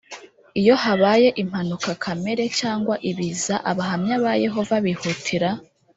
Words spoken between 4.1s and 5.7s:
ba Yehova bihutira